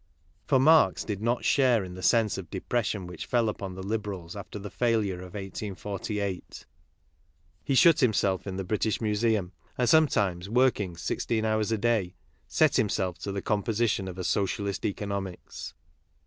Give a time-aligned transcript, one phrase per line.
[0.47, 4.57] For Marx did not share in the sense of depression which fell upon Liberals after
[4.57, 6.65] the failure of 1848.
[7.63, 12.15] He shut himself in the British Museum and, sometimes viforking sixteen hours a day,
[12.47, 15.75] set himself to the composi tion of a socialist economics.